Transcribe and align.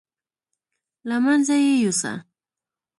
له 1.09 1.17
منځه 1.23 1.55
یې 1.65 1.73
یوسه. 1.83 2.13